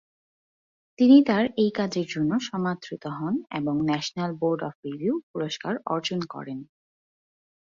[0.99, 6.59] তিনি তার এই কাজের জন্য সমাদৃত হন এবং ন্যাশনাল বোর্ড অব রিভিউ পুরস্কার অর্জন করেন।